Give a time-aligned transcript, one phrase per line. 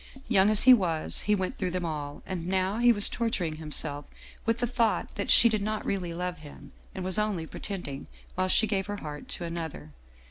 [0.27, 4.05] Young as he was he went through them all, and now he was torturing himself
[4.47, 8.47] with the thought that she did not really love him and was only pretending, while
[8.47, 9.91] she gave her heart to another.